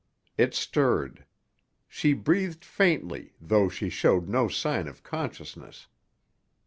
[0.35, 1.25] It stirred.
[1.87, 5.85] She breathed faintly, though she showed no sign of consciousness.